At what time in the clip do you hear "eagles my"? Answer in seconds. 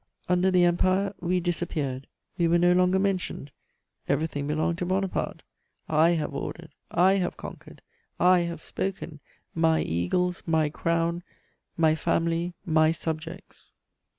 9.81-10.69